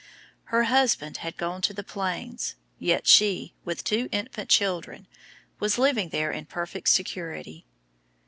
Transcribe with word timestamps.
Her 0.45 0.63
husband 0.63 1.17
had 1.17 1.37
gone 1.37 1.61
to 1.61 1.75
the 1.75 1.83
Plains, 1.83 2.55
yet 2.79 3.05
she, 3.05 3.53
with 3.63 3.83
two 3.83 4.09
infant 4.11 4.49
children, 4.49 5.07
was 5.59 5.77
living 5.77 6.09
there 6.09 6.31
in 6.31 6.47
perfect 6.47 6.89
security. 6.89 7.67